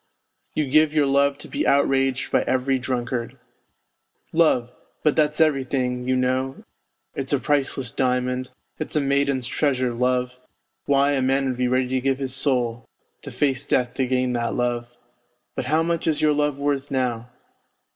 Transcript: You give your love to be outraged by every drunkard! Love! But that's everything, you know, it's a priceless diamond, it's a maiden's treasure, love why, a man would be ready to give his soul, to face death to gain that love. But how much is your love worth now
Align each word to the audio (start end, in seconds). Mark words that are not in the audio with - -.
You 0.55 0.65
give 0.67 0.95
your 0.95 1.05
love 1.05 1.37
to 1.37 1.47
be 1.47 1.67
outraged 1.67 2.31
by 2.31 2.41
every 2.47 2.79
drunkard! 2.79 3.37
Love! 4.33 4.71
But 5.03 5.15
that's 5.15 5.39
everything, 5.39 6.05
you 6.07 6.15
know, 6.15 6.63
it's 7.13 7.33
a 7.33 7.37
priceless 7.39 7.91
diamond, 7.91 8.49
it's 8.79 8.95
a 8.95 8.99
maiden's 8.99 9.45
treasure, 9.45 9.93
love 9.93 10.39
why, 10.87 11.11
a 11.11 11.21
man 11.21 11.45
would 11.45 11.57
be 11.57 11.67
ready 11.67 11.89
to 11.89 12.01
give 12.01 12.17
his 12.17 12.33
soul, 12.33 12.89
to 13.21 13.29
face 13.29 13.67
death 13.67 13.93
to 13.93 14.07
gain 14.07 14.33
that 14.33 14.55
love. 14.55 14.87
But 15.55 15.65
how 15.65 15.83
much 15.83 16.07
is 16.07 16.19
your 16.19 16.33
love 16.33 16.57
worth 16.57 16.89
now 16.89 17.29